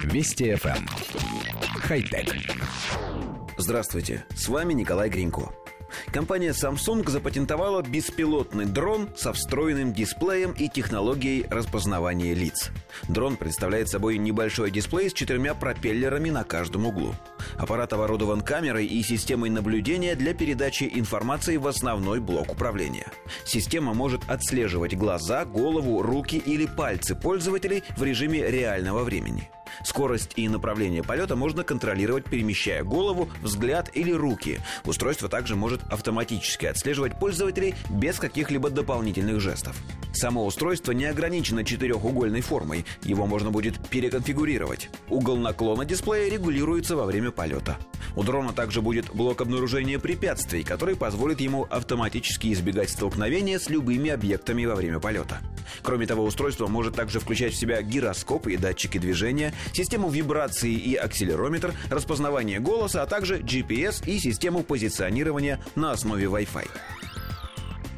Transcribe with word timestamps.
Вести 0.00 0.50
FM. 0.52 0.76
Эм. 0.76 0.86
Хай-тек. 1.82 2.34
Здравствуйте, 3.56 4.24
с 4.34 4.48
вами 4.48 4.72
Николай 4.72 5.08
Гринько. 5.08 5.52
Компания 6.10 6.50
Samsung 6.50 7.08
запатентовала 7.08 7.82
беспилотный 7.82 8.66
дрон 8.66 9.10
со 9.16 9.32
встроенным 9.32 9.92
дисплеем 9.92 10.52
и 10.52 10.68
технологией 10.68 11.46
распознавания 11.48 12.34
лиц. 12.34 12.70
Дрон 13.08 13.36
представляет 13.36 13.88
собой 13.88 14.18
небольшой 14.18 14.70
дисплей 14.70 15.10
с 15.10 15.12
четырьмя 15.12 15.54
пропеллерами 15.54 16.30
на 16.30 16.44
каждом 16.44 16.86
углу. 16.86 17.14
Аппарат 17.56 17.92
оборудован 17.92 18.40
камерой 18.40 18.86
и 18.86 19.02
системой 19.02 19.50
наблюдения 19.50 20.14
для 20.14 20.34
передачи 20.34 20.90
информации 20.92 21.56
в 21.56 21.66
основной 21.66 22.20
блок 22.20 22.52
управления. 22.52 23.06
Система 23.44 23.94
может 23.94 24.22
отслеживать 24.28 24.96
глаза, 24.96 25.44
голову, 25.44 26.02
руки 26.02 26.36
или 26.36 26.66
пальцы 26.66 27.14
пользователей 27.14 27.84
в 27.96 28.02
режиме 28.02 28.50
реального 28.50 29.04
времени. 29.04 29.50
Скорость 29.84 30.32
и 30.36 30.48
направление 30.48 31.02
полета 31.02 31.36
можно 31.36 31.64
контролировать, 31.64 32.24
перемещая 32.24 32.84
голову, 32.84 33.28
взгляд 33.42 33.90
или 33.94 34.12
руки. 34.12 34.60
Устройство 34.84 35.28
также 35.28 35.56
может 35.56 35.82
автоматически 35.90 36.66
отслеживать 36.66 37.18
пользователей 37.18 37.74
без 37.90 38.18
каких-либо 38.18 38.70
дополнительных 38.70 39.40
жестов. 39.40 39.76
Само 40.12 40.44
устройство 40.44 40.92
не 40.92 41.06
ограничено 41.06 41.64
четырехугольной 41.64 42.42
формой, 42.42 42.84
его 43.02 43.26
можно 43.26 43.50
будет 43.50 43.78
переконфигурировать. 43.88 44.90
Угол 45.08 45.36
наклона 45.36 45.84
дисплея 45.84 46.30
регулируется 46.30 46.96
во 46.96 47.04
время 47.04 47.30
полета. 47.30 47.78
У 48.14 48.22
дрона 48.22 48.52
также 48.52 48.82
будет 48.82 49.12
блок 49.14 49.40
обнаружения 49.40 49.98
препятствий, 49.98 50.64
который 50.64 50.96
позволит 50.96 51.40
ему 51.40 51.66
автоматически 51.70 52.52
избегать 52.52 52.90
столкновения 52.90 53.58
с 53.58 53.70
любыми 53.70 54.10
объектами 54.10 54.64
во 54.66 54.74
время 54.74 55.00
полета. 55.00 55.40
Кроме 55.82 56.06
того, 56.06 56.24
устройство 56.24 56.66
может 56.66 56.94
также 56.94 57.20
включать 57.20 57.54
в 57.54 57.56
себя 57.56 57.82
гироскоп 57.82 58.46
и 58.46 58.56
датчики 58.56 58.98
движения, 58.98 59.52
систему 59.72 60.08
вибрации 60.08 60.72
и 60.72 60.94
акселерометр, 60.94 61.74
распознавание 61.90 62.60
голоса, 62.60 63.02
а 63.02 63.06
также 63.06 63.38
GPS 63.38 64.06
и 64.06 64.18
систему 64.18 64.62
позиционирования 64.62 65.60
на 65.74 65.92
основе 65.92 66.26
Wi-Fi. 66.26 66.68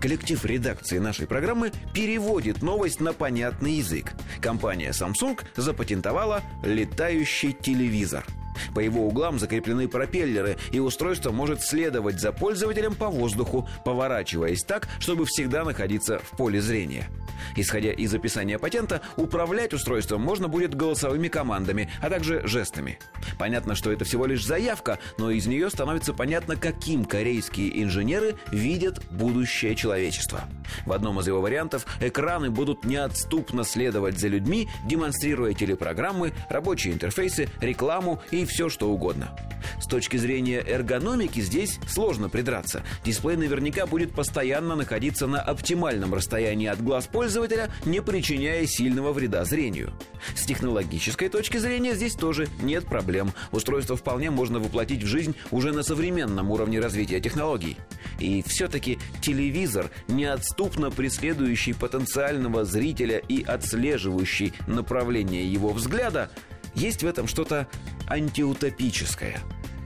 Коллектив 0.00 0.42
редакции 0.46 0.98
нашей 0.98 1.26
программы 1.26 1.72
переводит 1.94 2.62
новость 2.62 3.00
на 3.00 3.12
понятный 3.12 3.72
язык. 3.72 4.12
Компания 4.40 4.90
Samsung 4.90 5.38
запатентовала 5.56 6.42
летающий 6.62 7.52
телевизор– 7.52 8.24
по 8.74 8.80
его 8.80 9.06
углам 9.06 9.38
закреплены 9.38 9.88
пропеллеры, 9.88 10.56
и 10.72 10.78
устройство 10.78 11.30
может 11.30 11.62
следовать 11.62 12.20
за 12.20 12.32
пользователем 12.32 12.94
по 12.94 13.08
воздуху, 13.08 13.68
поворачиваясь 13.84 14.64
так, 14.64 14.88
чтобы 14.98 15.24
всегда 15.26 15.64
находиться 15.64 16.18
в 16.18 16.36
поле 16.36 16.60
зрения. 16.60 17.08
Исходя 17.56 17.92
из 17.92 18.14
описания 18.14 18.58
патента, 18.58 19.00
управлять 19.16 19.72
устройством 19.72 20.20
можно 20.22 20.48
будет 20.48 20.74
голосовыми 20.74 21.28
командами, 21.28 21.90
а 22.00 22.10
также 22.10 22.46
жестами. 22.46 22.98
Понятно, 23.38 23.74
что 23.74 23.92
это 23.92 24.04
всего 24.04 24.26
лишь 24.26 24.44
заявка, 24.44 24.98
но 25.18 25.30
из 25.30 25.46
нее 25.46 25.70
становится 25.70 26.12
понятно, 26.12 26.56
каким 26.56 27.04
корейские 27.04 27.82
инженеры 27.82 28.36
видят 28.50 29.02
будущее 29.10 29.74
человечества. 29.74 30.42
В 30.86 30.92
одном 30.92 31.20
из 31.20 31.26
его 31.26 31.40
вариантов 31.40 31.86
экраны 32.00 32.50
будут 32.50 32.84
неотступно 32.84 33.64
следовать 33.64 34.18
за 34.18 34.28
людьми, 34.28 34.68
демонстрируя 34.86 35.54
телепрограммы, 35.54 36.32
рабочие 36.48 36.92
интерфейсы, 36.92 37.48
рекламу 37.60 38.22
и 38.30 38.44
все 38.44 38.68
что 38.68 38.90
угодно. 38.90 39.36
С 39.80 39.86
точки 39.86 40.16
зрения 40.16 40.62
эргономики 40.66 41.40
здесь 41.40 41.78
сложно 41.88 42.28
придраться. 42.28 42.82
Дисплей 43.04 43.36
наверняка 43.36 43.86
будет 43.86 44.12
постоянно 44.12 44.74
находиться 44.76 45.26
на 45.26 45.40
оптимальном 45.40 46.14
расстоянии 46.14 46.66
от 46.66 46.82
глаз 46.82 47.06
пользователя, 47.06 47.70
не 47.84 48.00
причиняя 48.00 48.66
сильного 48.66 49.12
вреда 49.12 49.44
зрению. 49.44 49.92
С 50.34 50.44
технологической 50.44 51.28
точки 51.28 51.58
зрения 51.58 51.94
здесь 51.94 52.14
тоже 52.14 52.48
нет 52.62 52.86
проблем. 52.86 53.32
Устройство 53.52 53.96
вполне 53.96 54.30
можно 54.30 54.58
воплотить 54.58 55.02
в 55.02 55.06
жизнь 55.06 55.34
уже 55.50 55.72
на 55.72 55.82
современном 55.82 56.50
уровне 56.50 56.80
развития 56.80 57.20
технологий. 57.20 57.76
И 58.18 58.42
все-таки 58.42 58.98
телевизор, 59.20 59.90
неотступно 60.08 60.90
преследующий 60.90 61.74
потенциального 61.74 62.64
зрителя 62.64 63.18
и 63.18 63.42
отслеживающий 63.42 64.52
направление 64.66 65.50
его 65.50 65.70
взгляда, 65.70 66.30
есть 66.74 67.02
в 67.02 67.06
этом 67.06 67.26
что-то 67.26 67.66
антиутопическое. 68.08 69.40